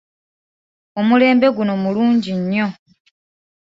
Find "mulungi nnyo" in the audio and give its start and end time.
1.83-2.67